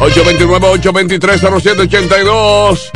829-823-0782. 0.00 2.90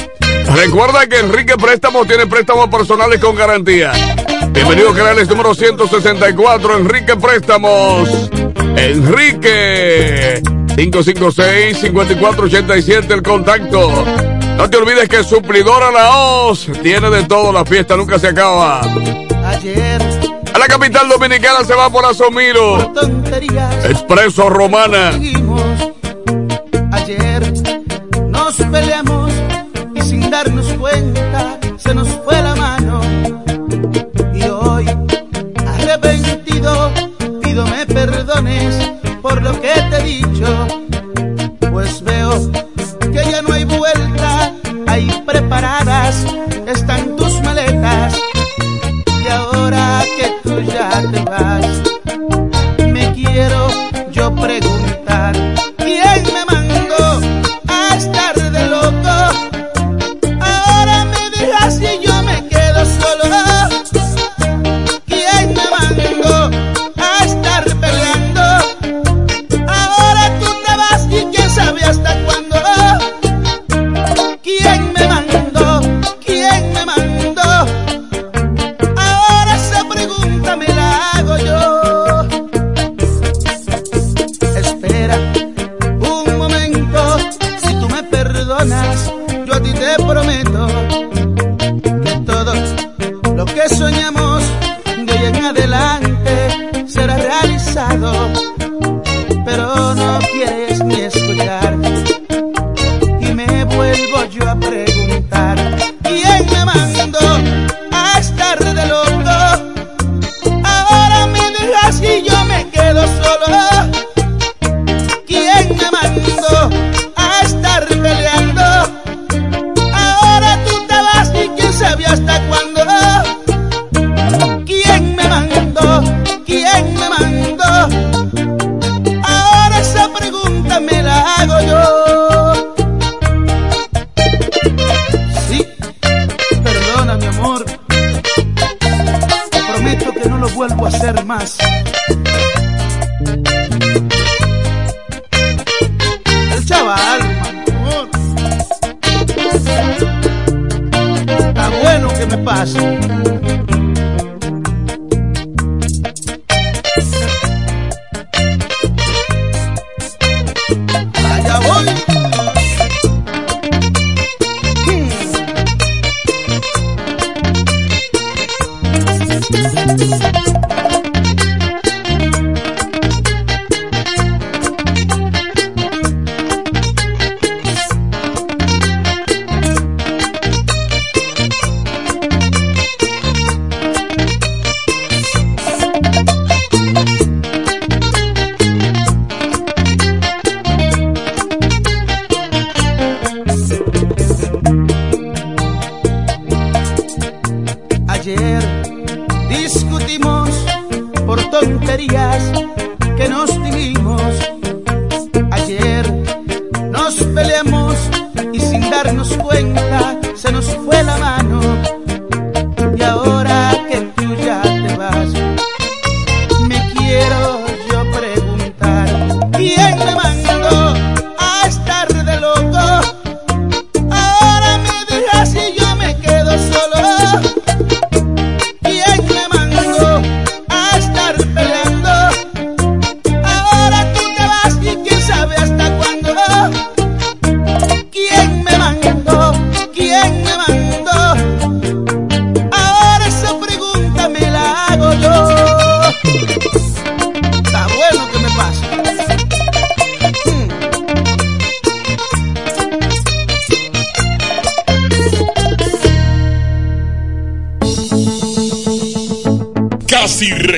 Recuerda 0.54 1.06
que 1.06 1.18
Enrique 1.18 1.58
Préstamos 1.58 2.06
tiene 2.06 2.26
préstamos 2.26 2.70
personales 2.70 3.20
con 3.20 3.36
garantía. 3.36 3.92
Bienvenido 4.48 4.94
Canales 4.94 5.28
número 5.28 5.54
164, 5.54 6.78
Enrique 6.78 7.14
Préstamos. 7.16 8.30
Enrique 8.76 10.40
556-5487 10.74 13.10
el 13.10 13.22
contacto. 13.22 14.31
No 14.56 14.70
te 14.70 14.76
olvides 14.76 15.08
que 15.08 15.24
Suplidora 15.24 15.90
La 15.90 16.16
Hoz 16.16 16.68
tiene 16.82 17.10
de 17.10 17.24
todo, 17.24 17.52
la 17.52 17.64
fiesta 17.64 17.96
nunca 17.96 18.18
se 18.18 18.28
acaba. 18.28 18.80
Ayer 19.46 20.00
A 20.54 20.58
la 20.58 20.66
capital 20.66 21.08
dominicana 21.08 21.64
se 21.64 21.74
va 21.74 21.90
por 21.90 22.04
Asomiro. 22.04 22.92
tonterías 22.92 23.84
Expreso 23.86 24.48
Romana. 24.48 25.12
seguimos. 25.12 25.62
Ayer 26.92 27.52
nos 28.28 28.54
peleamos 28.54 29.32
y 29.94 30.00
sin 30.02 30.30
darnos 30.30 30.66
cuenta 30.74 31.58
se 31.76 31.94
nos 31.94 32.08
fue 32.24 32.40
la 32.40 32.54
mano. 32.54 33.00
Y 34.34 34.42
hoy, 34.44 34.86
arrepentido, 35.66 36.90
pido 37.42 37.66
me 37.66 37.86
perdones 37.86 38.92
por 39.20 39.42
lo 39.42 39.60
que 39.60 39.72
te 39.90 39.96
he 39.96 40.02
dicho. 40.02 40.66
Están 46.66 47.11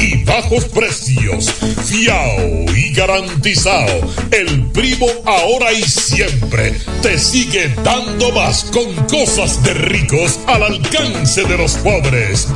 y 0.00 0.24
bajos 0.24 0.64
precios. 0.66 1.50
Fiao 1.84 2.64
y 2.74 2.92
garantizado. 2.94 4.00
El 4.30 4.66
Primo 4.70 5.06
ahora 5.24 5.72
y 5.72 5.82
siempre 5.82 6.74
te 7.02 7.18
sigue 7.18 7.74
dando 7.82 8.32
más 8.32 8.64
con 8.72 8.94
cosas 9.06 9.62
de 9.62 9.74
ricos 9.74 10.38
al 10.46 10.62
alcance 10.62 11.44
de 11.44 11.58
los 11.58 11.72
pobres. 11.74 12.48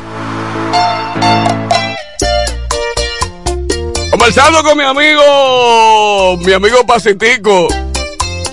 Conversando 4.09 4.63
con 4.63 4.77
mi 4.77 4.83
amigo, 4.83 6.37
mi 6.37 6.53
amigo 6.53 6.85
Pacitico. 6.85 7.67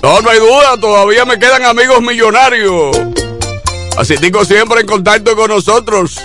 No, 0.02 0.20
no 0.20 0.30
hay 0.30 0.38
duda, 0.38 0.76
todavía 0.80 1.24
me 1.24 1.38
quedan 1.38 1.64
amigos 1.64 2.00
millonarios. 2.00 2.98
Pacitico 3.94 4.44
siempre 4.44 4.80
en 4.80 4.86
contacto 4.86 5.36
con 5.36 5.50
nosotros. 5.50 6.18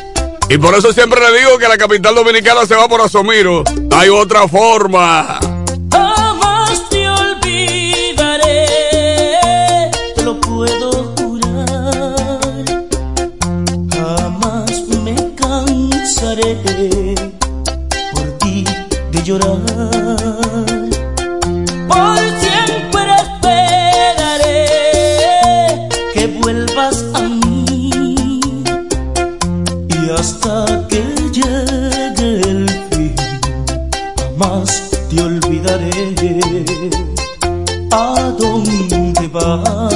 Y 0.49 0.57
por 0.57 0.75
eso 0.75 0.93
siempre 0.93 1.19
le 1.21 1.39
digo 1.39 1.57
que 1.57 1.67
la 1.67 1.77
capital 1.77 2.13
dominicana 2.15 2.65
se 2.65 2.75
va 2.75 2.87
por 2.87 3.01
Asomiro. 3.01 3.63
Hay 3.91 4.09
otra 4.09 4.47
forma. 4.47 5.39
Jamás 5.91 6.89
te 6.89 7.09
olvidaré, 7.09 8.67
te 10.15 10.23
lo 10.23 10.39
puedo 10.39 11.15
jurar. 11.17 12.65
Jamás 13.91 14.71
me 15.03 15.15
cansaré 15.35 16.55
por 18.13 18.37
ti 18.37 18.63
de 19.11 19.23
llorar. 19.23 19.59
Por 21.87 22.24
¿A 37.97 38.29
dónde 38.37 39.25
vas? 39.31 39.94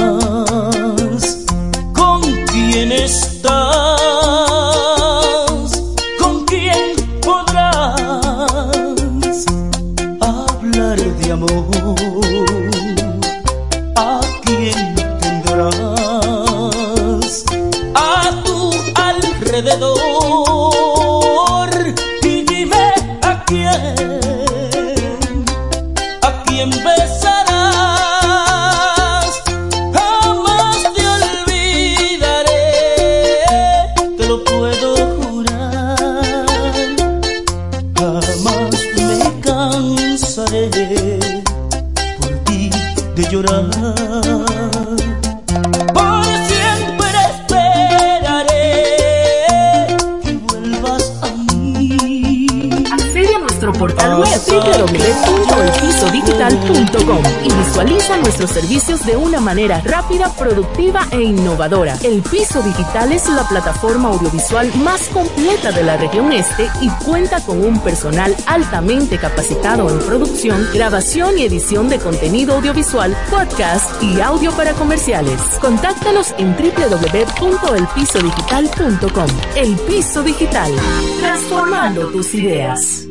Manera 59.40 59.80
rápida, 59.84 60.32
productiva 60.34 61.06
e 61.10 61.22
innovadora. 61.22 61.96
El 62.02 62.22
Piso 62.22 62.62
Digital 62.62 63.12
es 63.12 63.28
la 63.28 63.46
plataforma 63.48 64.10
audiovisual 64.10 64.72
más 64.76 65.08
completa 65.08 65.72
de 65.72 65.82
la 65.82 65.96
región 65.96 66.32
este 66.32 66.68
y 66.80 66.88
cuenta 67.04 67.44
con 67.44 67.64
un 67.64 67.80
personal 67.80 68.36
altamente 68.46 69.18
capacitado 69.18 69.90
en 69.90 69.98
producción, 70.00 70.64
grabación 70.72 71.36
y 71.38 71.44
edición 71.44 71.88
de 71.88 71.98
contenido 71.98 72.56
audiovisual, 72.56 73.16
podcast 73.30 74.02
y 74.02 74.20
audio 74.20 74.52
para 74.52 74.74
comerciales. 74.74 75.40
Contáctanos 75.60 76.34
en 76.38 76.54
www.elpisodigital.com. 76.56 79.28
El 79.56 79.74
Piso 79.76 80.22
Digital, 80.22 80.72
transformando 81.20 82.06
tus 82.08 82.34
ideas. 82.34 83.09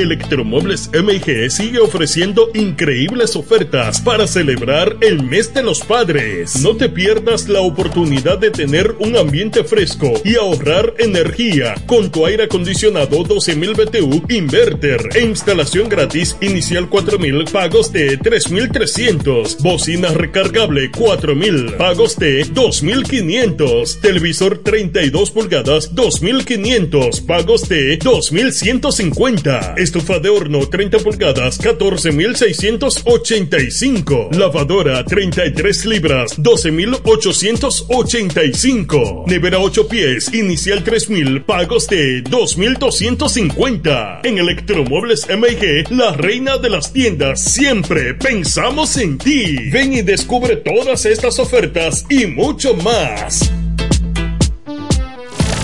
Electromuebles 0.00 0.90
MG 0.94 1.50
sigue 1.50 1.78
ofreciendo 1.78 2.48
increíbles 2.54 3.36
ofertas 3.36 4.00
para 4.00 4.26
celebrar 4.26 4.96
el 5.00 5.22
mes 5.22 5.52
de 5.52 5.62
los 5.62 5.80
padres. 5.80 6.60
No 6.62 6.76
te 6.76 6.88
pierdas 6.88 7.48
la 7.48 7.60
oportunidad 7.60 8.38
de 8.38 8.50
tener 8.50 8.96
un 8.98 9.16
ambiente 9.16 9.62
fresco 9.64 10.12
y 10.24 10.36
ahorrar 10.36 10.94
energía 10.98 11.74
con 11.86 12.10
tu 12.10 12.24
aire 12.24 12.44
acondicionado 12.44 13.24
12.000 13.24 13.76
BTU 13.76 14.24
inverter 14.34 15.10
e 15.14 15.20
instalación 15.20 15.88
gratis 15.88 16.36
inicial 16.40 16.88
4.000 16.88 17.50
pagos 17.50 17.92
de 17.92 18.18
3.300. 18.18 19.58
Bocina 19.58 20.08
recargable 20.08 20.90
4.000 20.90 21.76
pagos 21.76 22.16
de 22.18 22.46
2.500. 22.46 24.00
Televisor 24.00 24.58
32 24.58 25.30
pulgadas 25.30 25.94
2.500 25.94 27.26
pagos 27.26 27.68
de 27.68 27.98
2.150. 27.98 29.74
Estufa 29.90 30.20
de 30.20 30.28
horno 30.28 30.68
30 30.68 31.00
pulgadas 31.00 31.60
14.685. 31.60 34.32
Lavadora 34.36 35.04
33 35.04 35.86
libras 35.86 36.38
12.885. 36.38 39.26
Nevera 39.26 39.58
8 39.58 39.88
pies 39.88 40.32
inicial 40.32 40.84
3.000 40.84 41.44
pagos 41.44 41.88
de 41.88 42.22
2.250. 42.22 44.20
En 44.22 44.38
Electromuebles 44.38 45.26
MG, 45.28 45.90
la 45.90 46.12
reina 46.12 46.56
de 46.56 46.70
las 46.70 46.92
tiendas, 46.92 47.42
siempre 47.42 48.14
pensamos 48.14 48.96
en 48.96 49.18
ti. 49.18 49.70
Ven 49.72 49.92
y 49.92 50.02
descubre 50.02 50.54
todas 50.54 51.04
estas 51.04 51.40
ofertas 51.40 52.06
y 52.08 52.26
mucho 52.26 52.74
más. 52.74 53.50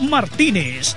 Martínez. 0.00 0.96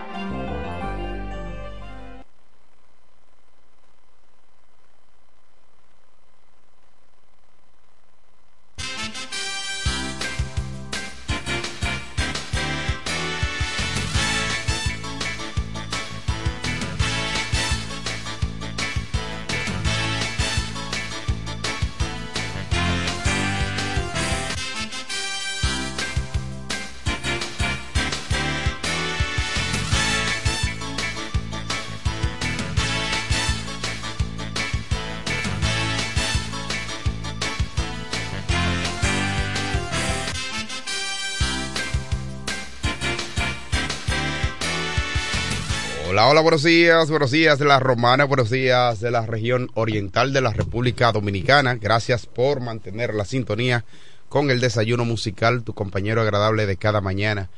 Hola, 46.31 46.39
buenos 46.39 46.63
días, 46.63 47.09
buenos 47.09 47.31
días 47.31 47.59
de 47.59 47.65
la 47.65 47.81
Romana, 47.81 48.23
buenos 48.23 48.49
días 48.49 49.01
de 49.01 49.11
la 49.11 49.25
región 49.25 49.69
oriental 49.73 50.31
de 50.31 50.39
la 50.39 50.53
República 50.53 51.11
Dominicana. 51.11 51.75
Gracias 51.75 52.25
por 52.25 52.61
mantener 52.61 53.13
la 53.13 53.25
sintonía 53.25 53.83
con 54.29 54.49
el 54.49 54.61
desayuno 54.61 55.03
musical, 55.03 55.63
tu 55.63 55.73
compañero 55.73 56.21
agradable 56.21 56.65
de 56.67 56.77
cada 56.77 57.01
mañana. 57.01 57.49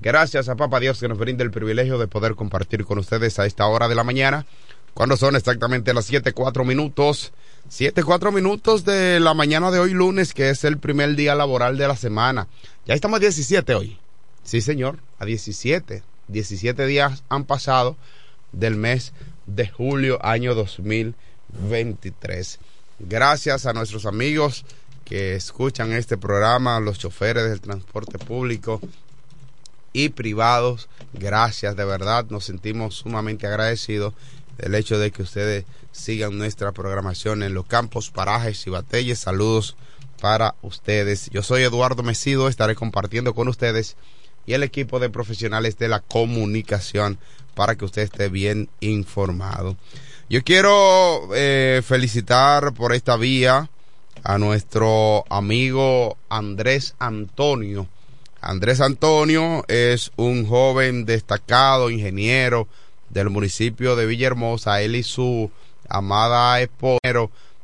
Gracias 0.00 0.48
a 0.48 0.56
Papa 0.56 0.80
Dios 0.80 0.98
que 0.98 1.06
nos 1.06 1.18
brinda 1.18 1.44
el 1.44 1.52
privilegio 1.52 1.98
de 1.98 2.08
poder 2.08 2.34
compartir 2.34 2.84
con 2.84 2.98
ustedes 2.98 3.38
a 3.38 3.46
esta 3.46 3.64
hora 3.68 3.86
de 3.86 3.94
la 3.94 4.02
mañana, 4.02 4.44
cuando 4.92 5.16
son 5.16 5.36
exactamente 5.36 5.94
las 5.94 6.06
7, 6.06 6.32
4 6.32 6.64
minutos. 6.64 7.32
7, 7.68 8.02
4 8.02 8.32
minutos 8.32 8.84
de 8.84 9.20
la 9.20 9.34
mañana 9.34 9.70
de 9.70 9.78
hoy 9.78 9.92
lunes, 9.92 10.34
que 10.34 10.50
es 10.50 10.64
el 10.64 10.78
primer 10.78 11.14
día 11.14 11.36
laboral 11.36 11.78
de 11.78 11.86
la 11.86 11.94
semana. 11.94 12.48
Ya 12.86 12.94
estamos 12.94 13.18
a 13.18 13.20
17 13.20 13.72
hoy. 13.76 14.00
Sí, 14.42 14.60
señor, 14.60 14.98
a 15.20 15.24
17. 15.24 16.02
17 16.28 16.86
días 16.86 17.22
han 17.28 17.44
pasado 17.44 17.96
del 18.52 18.76
mes 18.76 19.12
de 19.46 19.68
julio 19.68 20.24
año 20.24 20.54
2023. 20.54 22.58
Gracias 22.98 23.66
a 23.66 23.72
nuestros 23.72 24.06
amigos 24.06 24.64
que 25.04 25.34
escuchan 25.34 25.92
este 25.92 26.16
programa, 26.16 26.80
los 26.80 26.98
choferes 26.98 27.48
del 27.48 27.60
transporte 27.60 28.18
público 28.18 28.80
y 29.92 30.10
privados. 30.10 30.88
Gracias, 31.12 31.76
de 31.76 31.84
verdad, 31.84 32.26
nos 32.28 32.44
sentimos 32.44 32.96
sumamente 32.96 33.46
agradecidos 33.46 34.14
del 34.58 34.74
hecho 34.74 34.98
de 34.98 35.10
que 35.10 35.22
ustedes 35.22 35.64
sigan 35.92 36.38
nuestra 36.38 36.72
programación 36.72 37.42
en 37.42 37.54
los 37.54 37.66
campos, 37.66 38.10
parajes 38.10 38.66
y 38.66 38.70
batalles. 38.70 39.20
Saludos 39.20 39.76
para 40.20 40.54
ustedes. 40.62 41.30
Yo 41.30 41.42
soy 41.42 41.62
Eduardo 41.62 42.02
Mesido, 42.02 42.48
estaré 42.48 42.74
compartiendo 42.74 43.34
con 43.34 43.48
ustedes 43.48 43.96
y 44.46 44.54
el 44.54 44.62
equipo 44.62 45.00
de 45.00 45.10
profesionales 45.10 45.76
de 45.78 45.88
la 45.88 46.00
comunicación 46.00 47.18
para 47.56 47.74
que 47.74 47.86
usted 47.86 48.02
esté 48.02 48.28
bien 48.28 48.68
informado. 48.80 49.76
Yo 50.28 50.44
quiero 50.44 51.30
eh, 51.34 51.82
felicitar 51.84 52.74
por 52.74 52.92
esta 52.92 53.16
vía 53.16 53.70
a 54.22 54.38
nuestro 54.38 55.24
amigo 55.30 56.18
Andrés 56.28 56.94
Antonio. 56.98 57.88
Andrés 58.40 58.80
Antonio 58.80 59.64
es 59.68 60.12
un 60.16 60.46
joven 60.46 61.06
destacado 61.06 61.90
ingeniero 61.90 62.68
del 63.08 63.30
municipio 63.30 63.96
de 63.96 64.04
Villahermosa, 64.04 64.82
él 64.82 64.94
y 64.94 65.02
su 65.02 65.50
amada 65.88 66.60
esposa 66.60 67.00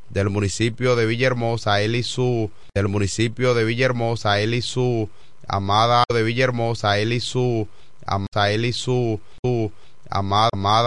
del 0.09 0.29
municipio 0.31 0.95
de 0.95 1.05
Villahermosa, 1.05 1.81
él 1.81 1.95
y 1.95 2.03
su 2.03 2.49
del 2.73 2.87
municipio 2.87 3.53
de 3.53 3.63
Villahermosa, 3.63 4.39
él 4.39 4.55
y 4.55 4.61
su 4.63 5.09
amada 5.47 6.03
de 6.11 6.23
Villahermosa, 6.23 6.97
él 6.97 7.13
y 7.13 7.19
su 7.19 7.67
él 8.51 8.65
y 8.65 8.73
su, 8.73 9.19
su 9.43 9.71
amada, 10.09 10.49
amada 10.53 10.81